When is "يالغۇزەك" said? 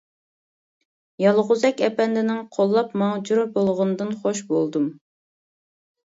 1.23-1.83